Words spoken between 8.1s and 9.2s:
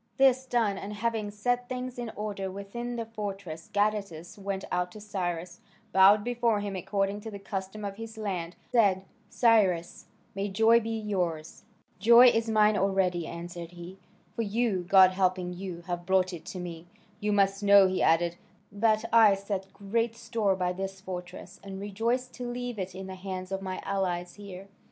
land, and said,